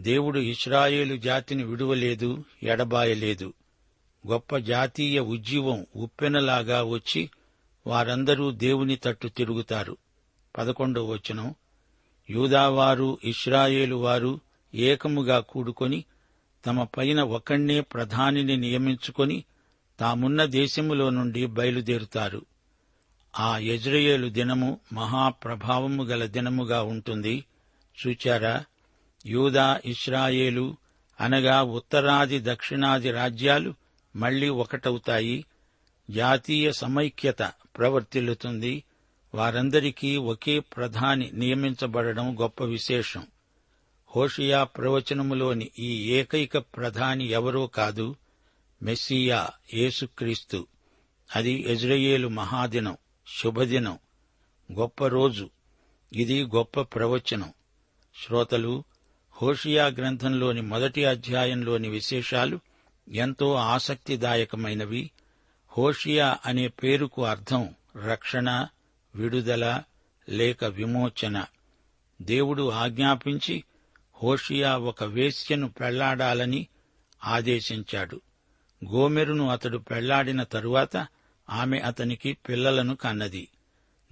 దేవుడు 0.00 0.38
ఇస్రాయేలు 0.38 1.16
జాతిని 1.16 1.64
విడువలేదు 1.64 2.44
ఎడబాయలేదు. 2.62 3.52
గొప్ప 4.28 4.56
జాతీయ 4.56 5.20
ఉజ్జీవం 5.20 5.86
ఉప్పెనలాగా 5.96 6.82
వచ్చి 6.82 7.30
వారందరూ 7.86 8.50
దేవుని 8.50 8.96
తట్టు 8.96 9.28
తిరుగుతారు. 9.28 9.96
పదకొండవ 10.58 11.04
వచనం. 11.04 11.54
యూదావారు 12.30 13.18
ఇస్రాయేలు 13.24 13.96
వారు 13.96 14.40
ఏకముగా 14.74 15.40
కూడుకొని 15.40 16.04
తమ 16.66 16.84
పైన 16.84 17.22
ఒకణ్ణే 17.22 17.80
ప్రధానిని 17.80 18.56
నియమించుకొని 18.56 19.44
తామున్న 20.00 20.44
దేశములో 20.44 21.10
నుండి 21.10 21.46
బయలుదేరుతారు. 21.46 22.46
ఆ 23.38 23.58
యజ్రయేలు 23.58 24.28
దినము 24.28 24.80
మహాప్రభావము 24.92 26.04
గల 26.04 26.26
దినముగా 26.26 26.82
ఉంటుంది. 26.82 27.44
చూచారా? 28.06 28.64
యూదా 29.26 29.80
ఇస్రాయేలు 29.84 30.76
అనగా 31.20 31.62
ఉత్తరాది 31.62 32.40
దక్షిణాది 32.40 33.10
రాజ్యాలు 33.10 33.74
మళ్ళీ 34.16 34.48
ఒకటవుతాయి. 34.48 35.44
జాతీయ 36.10 36.72
సమైక్యత 36.72 37.52
ప్రవర్తిల్లుతుంది. 37.78 38.84
వారందరికీ 39.34 40.16
ఒకే 40.16 40.60
ప్రధాని 40.60 41.30
నియమించబడడం 41.34 42.40
గొప్ప 42.40 42.64
విశేషం. 42.64 43.26
హోషియా 44.16 44.64
ప్రవచనములోని 44.64 45.70
ఈ 45.78 46.12
ఏకైక 46.12 46.58
ప్రధాని 46.58 47.24
ఎవరో 47.24 47.66
కాదు 47.66 48.16
మెస్సియా 48.82 49.48
యేసుక్రీస్తు. 49.74 50.66
అది 51.36 51.64
ఎజ్రయేలు 51.68 52.28
మహాదినం 52.28 52.96
శుభదినం 53.42 53.98
గొప్ప 54.72 55.06
రోజు. 55.06 55.50
ఇది 56.12 56.44
గొప్ప 56.44 56.80
ప్రవచనం. 56.80 57.52
శ్రోతలు 58.24 58.84
హోషియా 59.42 59.86
గ్రంథంలోని 59.86 60.60
మొదటి 60.60 61.04
అధ్యాయంలోని 61.04 61.88
విశేషాలు 61.88 62.60
ఎంతో 63.08 63.54
ఆసక్తిదాయకమైనవి. 63.54 65.10
హోషియా 65.78 66.38
అనే 66.46 66.68
పేరుకు 66.68 67.24
అర్థం 67.24 67.74
రక్షణ 68.04 68.66
విడుదల 69.14 69.82
లేక 70.28 70.64
విమోచన. 70.64 71.44
దేవుడు 72.22 72.70
ఆజ్ఞాపించి 72.70 73.64
హోషియా 74.22 74.78
ఒక 74.78 75.04
వేశ్యను 75.04 75.68
పెళ్ళాడాలని 75.68 76.66
ఆదేశించాడు. 77.24 78.20
గోమెరును 78.90 79.48
అతడు 79.48 79.78
పెళ్ళాడిన 79.78 80.42
తరువాత 80.42 81.06
ఆమె 81.50 81.78
అతనికి 81.78 82.36
పిల్లలను 82.48 82.96
కన్నది. 82.96 83.48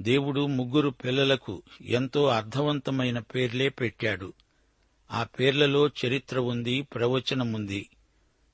దేవుడు 0.01 0.47
ముగ్గురు 0.47 0.89
పిల్లలకు 0.91 1.63
ఎంతో 1.85 2.27
అర్థవంతమైన 2.27 3.19
పేర్లే 3.19 3.69
పెట్టాడు. 3.69 4.33
ఆ 5.11 5.25
పేర్లలో 5.25 5.89
చరిత్ర 5.89 6.39
ఉంది 6.39 6.83
ప్రవచనముంది 6.83 7.89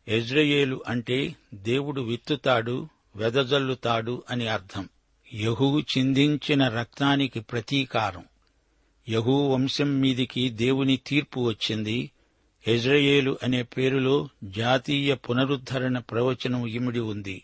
ఎజ్రయేలు 0.08 0.82
అంటే 0.88 1.36
దేవుడు 1.54 2.00
విత్తుతాడు 2.00 2.88
వెదజల్లుతాడు 3.16 4.22
అని 4.30 4.48
అర్థం. 4.48 4.88
యహు 5.34 5.82
చిందించిన 5.98 6.68
రక్తానికి 6.68 7.40
ప్రతీకారం. 7.40 8.24
యహూ 9.10 9.48
వంశం 9.48 10.00
మీదికి 10.00 10.48
దేవుని 10.48 10.96
తీర్పు 10.96 11.40
వచ్చింది. 11.40 12.10
ఎజ్రయేలు 12.66 13.38
అనే 13.42 13.62
పేరులో 13.62 14.28
జాతీయ 14.44 15.14
పునరుద్ధరణ 15.14 15.98
ప్రవచనం 15.98 16.66
ఇమిడి 16.66 17.00
ఉంది. 17.00 17.42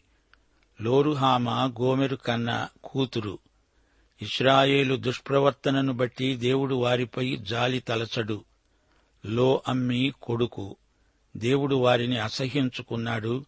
లోరుహామ 0.81 1.51
గోమెరు 1.51 2.17
కన్న 2.17 2.69
కూతురు. 2.85 3.39
ఇస్రాయేలు 4.23 4.97
దుష్ప్రవర్తనను 4.97 5.93
బట్టి 5.93 6.37
దేవుడు 6.37 6.75
వారిపై 6.75 7.37
జాలి 7.37 7.81
తలచడు. 7.81 8.45
లో 9.27 9.63
అమ్మి 9.69 10.13
కొడుకు. 10.23 10.77
దేవుడు 11.37 11.77
వారిని 11.77 12.19
అసహ్యించుకున్నాడు. 12.19 13.45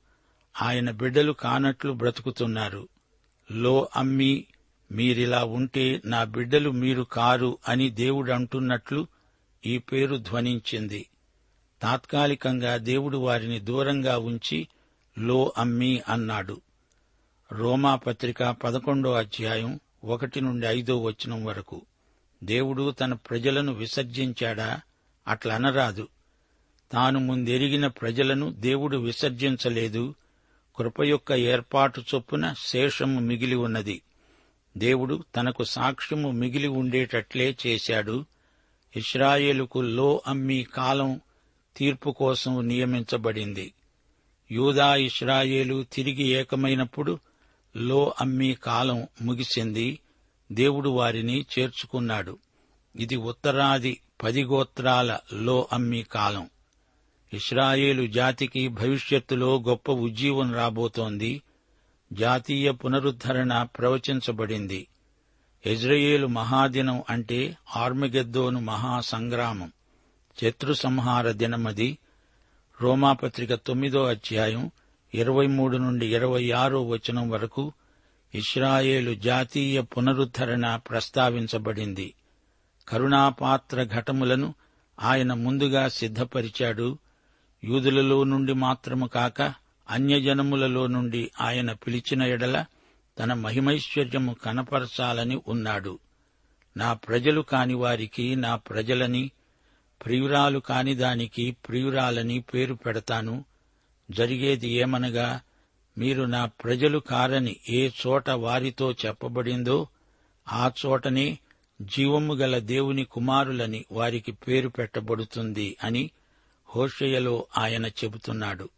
ఆయన 0.62 0.90
బిడ్డలు 0.90 1.32
కానట్లు 1.32 1.92
బ్రతుకుతున్నారు. 1.92 2.88
లో 3.52 3.88
అమ్మి 3.96 4.44
మీరిలా 4.92 5.44
ఉంటే 5.44 6.02
నా 6.04 6.24
బిడ్డలు 6.24 6.70
మీరు 6.70 7.02
కారు 7.02 7.58
అని 7.68 7.90
దేవుడు 7.90 8.32
అంటున్నట్లు 8.32 9.06
ఈ 9.66 9.78
పేరు 9.78 10.16
ధ్వనించింది. 10.16 11.06
తాత్కాలికంగా 11.82 12.76
దేవుడు 12.76 13.18
వారిని 13.18 13.60
దూరంగా 13.60 14.18
ఉంచి 14.18 14.68
లో 15.18 15.52
అమ్మి 15.58 16.02
అన్నాడు. 16.08 16.60
రోమా 17.52 17.96
పత్రిక 17.96 18.42
పదకొండో 18.42 19.12
అధ్యాయం 19.12 19.80
ఒకటి 20.04 20.40
నుండి 20.40 20.66
ఐదో 20.66 21.02
వచనం 21.02 21.44
వరకు. 21.44 21.82
దేవుడు 22.44 22.90
తన 22.90 23.14
ప్రజలను 23.14 23.72
విసర్జించాడా? 23.72 24.80
అట్లనరాదు. 25.28 26.08
తాను 26.92 27.20
ముందెరిగిన 27.20 27.86
ప్రజలను 27.86 28.52
దేవుడు 28.52 28.96
విసర్జించలేదు. 28.96 30.14
కృప 30.76 31.02
యొక్క 31.02 31.32
ఏర్పాటు 31.32 32.00
చొప్పున 32.00 32.54
శేషము 32.58 33.20
మిగిలి 33.20 33.54
ఉన్నది. 33.54 34.02
దేవుడు 34.76 35.24
తనకు 35.36 35.64
సాక్ష్యము 35.64 36.30
మిగిలి 36.30 36.68
ఉండేటట్లే 36.68 37.56
చేశాడు. 37.66 38.24
ఇస్రాయేలుకు 38.96 39.80
లో 39.80 40.22
అమ్మి 40.26 40.66
కాలం 40.74 41.20
తీర్పు 41.76 42.10
కోసం 42.10 42.68
నియమించబడింది. 42.68 43.72
యూదా 44.52 44.96
ఇస్రాయేలు 44.96 45.86
తిరిగి 45.92 46.26
ఏకమైనప్పుడు 46.26 47.18
లో 47.76 48.14
అమ్మి 48.20 48.54
కాలం 48.54 49.06
ముగిసింది. 49.22 49.98
దేవుడు 50.52 50.88
వారిని 50.88 51.46
చేర్చుకున్నాడు. 51.58 52.38
ఇది 52.96 53.16
ఉత్తరాది 53.16 54.00
పది 54.22 54.44
గోత్రాల 54.44 55.18
లో 55.32 55.68
అమ్మి 55.72 56.02
కాలం. 56.02 56.50
ఇస్రాయేలు 57.34 58.06
జాతికి 58.06 58.68
భవిష్యత్తులో 58.68 59.58
గొప్ప 59.68 59.90
ఉజ్జీవం 59.90 60.54
రాబోతోంది. 60.54 61.42
జాతీయ 62.12 62.70
పునరుద్ధరణ 62.70 63.62
ప్రవచించబడింది. 63.62 64.88
ఇజ్రాయేలు 65.66 66.26
మహాదినం 66.26 67.02
అంటే 67.10 67.56
ఆర్మగెద్దోను 67.76 68.60
మహాసంగ్రామం. 68.60 69.72
శత్రు 70.40 70.74
సంహార 70.74 71.30
దినమది. 71.30 71.98
రోమాపత్రిక 72.80 73.54
తొమ్మిదో 73.54 74.04
అధ్యాయం 74.04 74.70
ఇరవై 75.14 75.46
మూడు 75.46 75.76
నుండి 75.76 76.14
ఇరవై 76.14 76.50
ఆరో 76.50 76.86
వచనం 76.86 77.30
వరకు 77.30 77.72
ఇస్రాయేలు 78.34 79.14
జాతీయ 79.14 79.80
పునరుద్ధరణ 79.80 80.76
ప్రస్తావించబడింది. 80.76 82.14
కరుణాపాత్ర 82.88 83.84
ఘటములను 83.84 84.54
ఆయన 85.00 85.32
ముందుగా 85.32 85.88
సిద్ధపరిచాడు. 85.88 86.98
యూదులలో 87.64 88.24
నుండి 88.24 88.52
మాత్రము 88.52 89.06
కాక 89.06 89.67
అన్యజనములలో 89.90 90.86
నుండి 90.86 91.30
ఆయన 91.40 91.72
పిలిచిన 91.72 92.22
ఎడల 92.22 92.64
తన 93.18 93.32
మహిమైశ్వర్యము 93.32 94.34
కనపరచాలని 94.34 95.40
ఉన్నాడు. 95.48 95.98
నా 96.76 96.92
ప్రజలు 96.92 97.40
కాని 97.40 97.74
వారికి 97.74 98.36
నా 98.36 98.56
ప్రజలని 98.56 99.30
ప్రియురాలు 100.04 100.58
కాని 100.58 100.94
దానికి 100.94 101.56
ప్రియురాలని 101.68 102.40
పేరు 102.40 102.74
పెడతాను. 102.74 103.44
జరిగేది 104.10 104.68
ఏమనగా 104.68 105.40
మీరు 105.98 106.22
నా 106.22 106.44
ప్రజలు 106.44 106.98
కారని 106.98 107.56
ఏ 107.68 107.88
చోట 107.88 108.30
వారితో 108.30 108.92
చెప్పబడిందో 108.92 109.86
ఆ 110.52 110.70
చోటనే 110.86 111.38
జీవము 111.82 112.34
గల 112.34 112.58
దేవుని 112.58 113.04
కుమారులని 113.04 113.84
వారికి 113.92 114.32
పేరు 114.32 114.68
పెట్టబడుతుంది 114.68 115.76
అని 115.84 116.10
హోషయలో 116.68 117.46
ఆయన 117.58 117.86
చెబుతున్నాడు. 117.86 118.68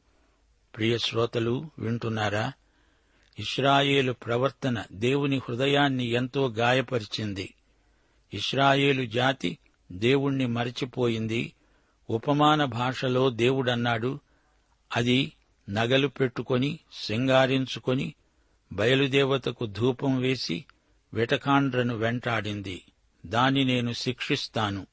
ప్రియ 0.76 0.98
శ్రోతలు 0.98 1.70
వింటున్నారా? 1.78 2.52
ఇస్రాయేలు 3.38 4.12
ప్రవర్తన 4.12 4.84
దేవుని 4.92 5.36
హృదయాన్ని 5.36 6.04
ఎంతో 6.06 6.48
గాయపరిచింది. 6.48 7.54
ఇస్రాయేలు 8.34 9.06
జాతి 9.06 9.58
దేవుణ్ణి 9.92 10.46
మరచిపోయింది. 10.46 11.52
ఉపమాన 12.10 12.64
భాషలో 12.64 13.30
దేవుడన్నాడు. 13.30 14.20
అది 14.96 15.32
నగలు 15.70 16.08
పెట్టుకొని 16.08 16.78
సింగారించుకొని 16.92 18.14
బయలుదేవతకు 18.72 19.66
ధూపం 19.66 20.18
వేసి 20.18 20.64
వెటకాండ్రను 21.14 21.96
వెంటాడింది. 21.96 22.82
దాని 23.26 23.64
నేను 23.64 23.92
శిక్షిస్తాను. 23.92 24.86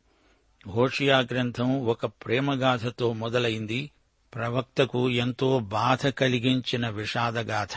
హోషియా 0.67 1.19
గ్రంథం 1.19 1.85
ఒక 1.85 2.05
ప్రేమగాథతో 2.05 3.13
మొదలైంది. 3.13 3.91
ప్రవక్తకు 4.37 5.09
ఎంతో 5.09 5.59
బాధ 5.59 6.07
కలిగించిన 6.07 6.89
విషాదగాథ. 6.89 7.69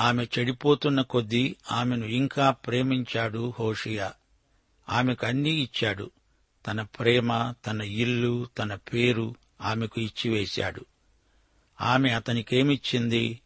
ఆమె 0.00 0.26
చెడిపోతున్న 0.38 1.00
కొద్దీ 1.00 1.56
ఆమెను 1.72 2.06
ఇంకా 2.06 2.50
ప్రేమించాడు 2.50 3.54
హోషియా. 3.58 4.12
ఆమెకు 4.88 5.26
అన్నీ 5.26 5.50
ఇచ్చాడు. 5.50 6.10
తన 6.66 6.82
ప్రేమ 6.82 7.54
తన 7.66 7.80
ఇల్లు 7.80 8.46
తన 8.58 8.74
పేరు 8.74 9.34
ఆమెకు 9.60 10.00
ఇచ్చివేశాడు. 10.00 10.86
ఆమె 11.80 12.10
అతనికేమిచ్చింది? 12.10 13.40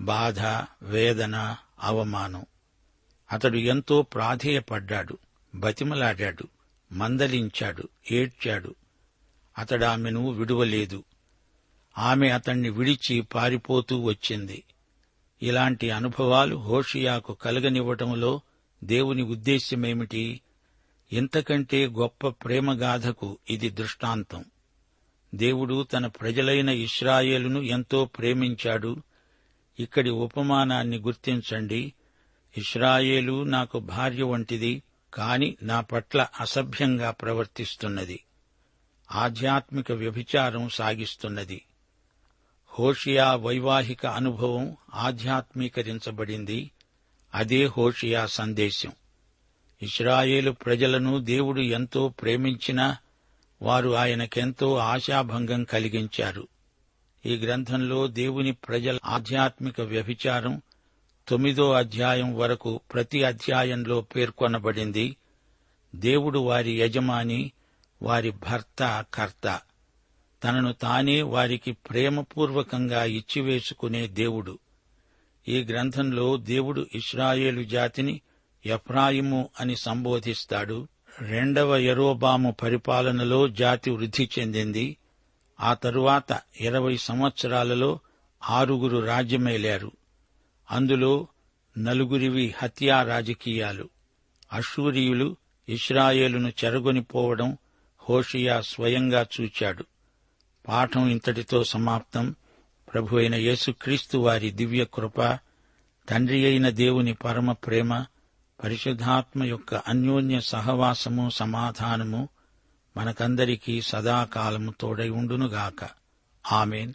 బాధ 0.00 0.40
వేదన 0.82 1.56
అవమానం. 1.82 2.46
అతడు 3.32 3.56
ఎంతో 3.56 4.02
ప్రాధేయపడ్డాడు 4.02 5.18
బతిమలాడాడు 5.54 6.48
మందలించాడు 6.92 7.88
ఏడ్చాడు. 8.10 8.74
అతడామెను 9.58 10.30
విడువలేదు. 10.30 11.04
ఆమె 11.98 12.28
అతణ్ణి 12.28 12.70
విడిచి 12.70 13.20
పారిపోతూ 13.20 14.00
వచ్చింది. 14.00 14.64
ఇలాంటి 15.42 15.90
అనుభవాలు 15.90 16.56
హోషియాకు 16.56 17.34
కలగనివ్వటంలో 17.34 18.40
దేవుని 18.84 19.22
ఉద్దేశ్యమేమిటి? 19.22 20.40
ఇంతకంటే 21.12 21.86
గొప్ప 21.86 22.28
ప్రేమగాథకు 22.28 23.38
ఇది 23.50 23.68
దృష్టాంతం. 23.68 24.44
దేవుడు 25.34 25.82
తన 25.82 26.06
ప్రజలైన 26.06 26.68
ఇస్రాయేలును 26.68 27.60
ఎంతో 27.60 28.04
ప్రేమించాడు. 28.04 28.96
ఇక్కడి 29.80 30.10
ఉపమానాన్ని 30.10 30.98
గుర్తించండి. 30.98 31.92
ఇస్రాయేలు 32.58 33.42
నాకు 33.42 33.78
భార్య 33.78 34.22
వంటిది 34.22 34.82
కాని 35.14 35.56
నా 35.62 35.80
పట్ల 35.80 36.26
అసభ్యంగా 36.40 37.10
ప్రవర్తిస్తున్నది. 37.10 38.20
ఆధ్యాత్మిక 39.12 39.92
వ్యభిచారం 39.92 40.68
సాగిస్తున్నది. 40.68 41.64
హోషియా 42.78 43.34
వైవాహిక 43.34 44.06
అనుభవం 44.06 44.76
ఆధ్యాత్మీకరించబడింది. 44.94 46.70
అదే 47.34 47.64
హోషియా 47.66 48.26
సందేశం. 48.26 48.92
ఇస్రాయేలు 49.82 50.50
ప్రజలను 50.50 51.18
దేవుడు 51.18 51.60
ఎంతో 51.60 52.08
ప్రేమించినా 52.08 52.96
వారు 53.62 53.90
ఆయనకెంతో 53.90 54.76
ఆశాభంగం 54.76 55.64
కలిగించారు. 55.64 56.48
ఈ 57.26 57.36
గ్రంథంలో 57.36 58.06
దేవుని 58.06 58.52
ప్రజల 58.52 58.98
ఆధ్యాత్మిక 59.04 59.80
వ్యభిచారం 59.80 60.62
తొమ్మిదో 61.28 61.72
అధ్యాయం 61.72 62.36
వరకు 62.36 62.80
ప్రతి 62.94 63.24
అధ్యాయంలో 63.24 64.00
పేర్కొనబడింది. 64.00 65.16
దేవుడు 65.94 66.38
వారి 66.38 66.80
యజమాని 66.80 67.52
వారి 68.02 68.30
భర్త 68.30 69.04
కర్త. 69.14 69.60
తనను 70.44 70.72
తానే 70.72 71.22
వారికి 71.22 71.72
ప్రేమపూర్వకంగా 71.72 73.04
ఇచ్చివేసుకునే 73.04 74.06
దేవుడు. 74.06 74.58
ఈ 75.48 75.64
గ్రంథంలో 75.64 76.36
దేవుడు 76.36 76.86
ఇస్రాయేలు 76.94 77.64
జాతిని 77.64 78.20
ఎఫ్రాయిము 78.66 79.48
అని 79.60 79.76
సంబోధిస్తాడు. 79.76 80.88
రెండవ 81.20 81.76
యరోబాము 81.76 82.56
పరిపాలనలో 82.62 83.48
జాతి 83.48 83.90
వృద్ధి 83.90 84.28
చెందింది. 84.38 84.96
ఆ 85.60 85.74
తరువాత 85.74 86.40
ఇరవై 86.60 86.96
సంవత్సరాలలో 86.96 87.98
ఆరుగురు 88.48 88.98
రాజ్యమేలారు. 88.98 89.92
అందులో 90.70 91.26
నలుగురివి 91.78 92.54
హత్యా 92.58 93.02
రాజకీయాలు. 93.02 93.88
అషూరియులు 94.52 95.36
ఇస్రాయేలును 95.68 96.52
చెరగొనిపోవడం 96.64 97.58
హోషియా 98.10 98.60
స్వయంగా 98.60 99.26
చూచాడు. 99.40 99.84
పాఠం 100.68 101.08
ఇంతటితో 101.08 101.64
సమాప్తం. 101.64 102.34
ప్రభు 102.94 103.16
అయిన 103.16 103.34
యేసుక్రీస్తు 103.34 104.18
వారి 104.18 104.50
దివ్య 104.50 104.86
కృప 104.94 105.38
తండ్రి 106.08 106.46
అయిన 106.46 106.68
దేవుని 106.68 107.14
పరమ 107.14 107.52
ప్రేమ 107.52 108.04
పరిశుద్ధాత్మ 108.64 109.44
యొక్క 109.44 109.74
అన్యోన్య 109.74 110.40
సహవాసము 110.40 111.30
సమాధానము 111.30 112.28
మనకందరికీ 112.96 113.82
సదాకాలము 113.82 114.74
తోడై 114.80 115.08
ఉండునుగాక. 115.08 115.88
ఆమెన్. 116.52 116.92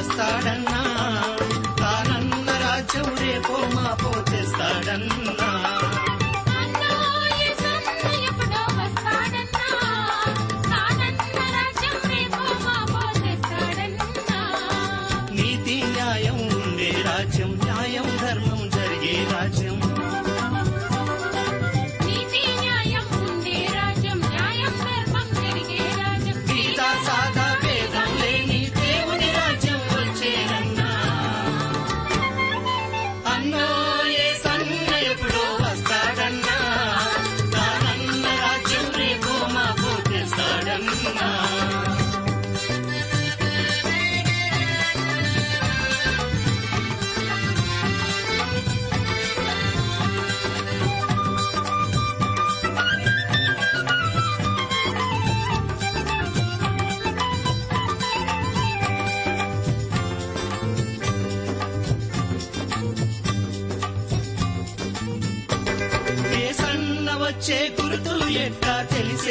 వస్తాడన్నా? 0.00 0.78
తానన్న 1.80 2.50
రాజ్యం 2.62 3.08
రేపో 3.16 3.56
మాపో 3.74 4.10
తెస్తాడన్నా 4.30 5.19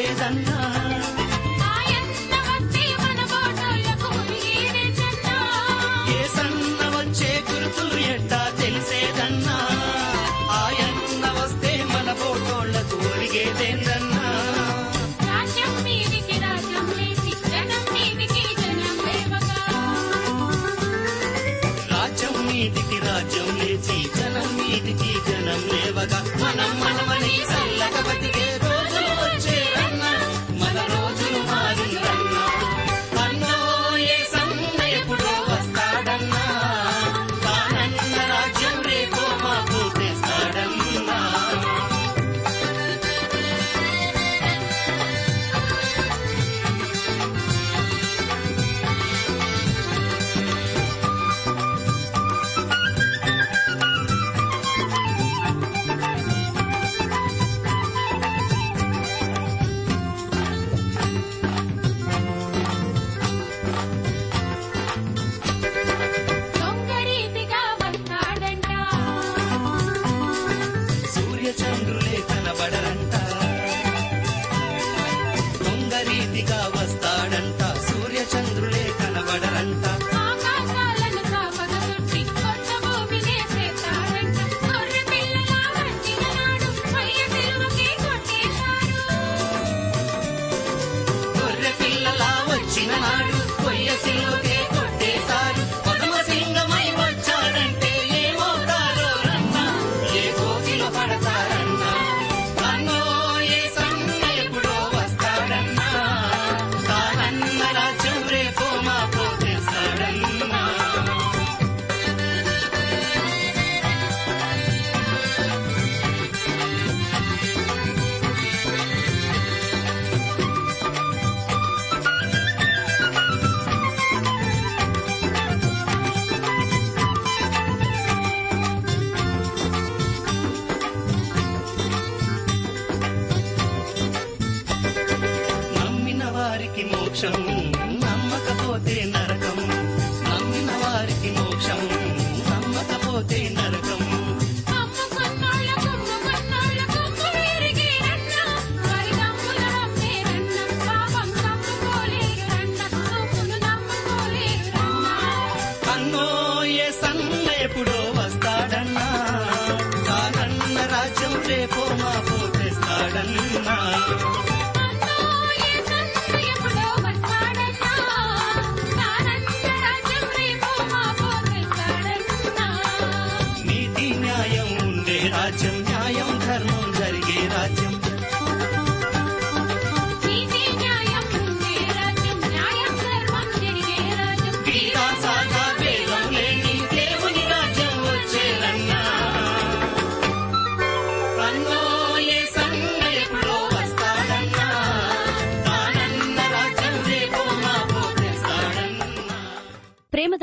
వచ్చే 0.01 0.68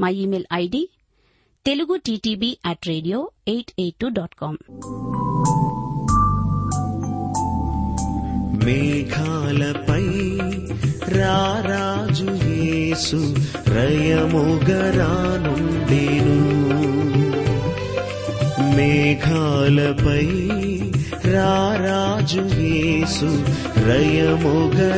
మా 0.00 0.08
email 0.08 0.46
ID 0.52 0.88
Telugu 1.66 1.96
TTB 1.96 2.58
at 2.66 2.88
radio 2.88 3.30
eight 3.48 3.72
eight 3.78 3.96
two 3.96 4.08
dot 4.08 4.34
com 4.34 4.56
మేఘాలపై 8.64 10.04
రారాజు 11.18 12.26
యేసు 12.44 13.34
రయముగరానుండేను. 13.68 14.72
మేఘాలపై 18.76 20.26
రారాజు 21.32 22.40
యేసు 22.40 23.44
రయముగరానుండేను. 23.78 24.92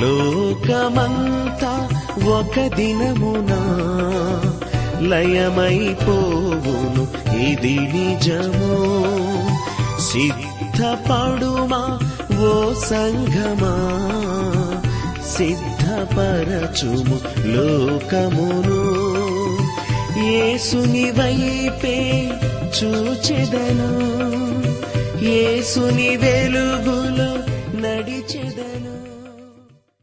లోకమంతా 0.00 1.88
ఒక 2.26 2.76
దినమునా 2.76 3.60
లయమైపోవును 5.08 7.08
ఇది 7.36 7.80
నిజము? 7.80 8.78
సిద్ధపడుమా 10.00 11.98
ఓ 12.40 12.74
సంఘమా? 12.74 13.74
సిద్ధపరచుము 15.36 17.18
లోకమును? 17.46 18.98
ఏసుని 20.22 21.10
వైపే 21.10 22.32
చూచెదను 22.84 24.08
ఏసుని 25.24 26.16
వెలుగులో 26.16 27.38
నడిచెదను. 27.80 29.07